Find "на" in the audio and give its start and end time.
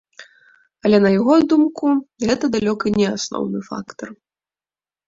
1.03-1.11